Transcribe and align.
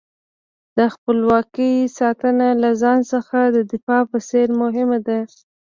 د 0.77 0.79
خپلواکۍ 0.93 1.73
ساتنه 1.99 2.47
له 2.63 2.69
ځان 2.81 2.99
څخه 3.13 3.37
د 3.55 3.57
دفاع 3.71 4.01
په 4.11 4.17
څېر 4.29 4.47
مهمه 4.61 4.99
ده. 5.07 5.19